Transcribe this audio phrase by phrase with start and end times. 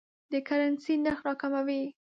[0.31, 1.83] د کرنسۍ نرخ راکموي.